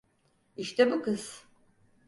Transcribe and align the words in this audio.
İşte 0.57 0.91
bu 0.91 1.01
kız. 1.01 1.45